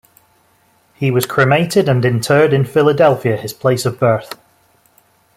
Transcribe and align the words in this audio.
He 0.95 1.11
was 1.11 1.27
cremated 1.27 1.87
and 1.87 2.03
interred 2.03 2.53
in 2.53 2.65
Philadelphia, 2.65 3.37
his 3.37 3.53
place 3.53 3.85
of 3.85 3.99
birth. 3.99 4.35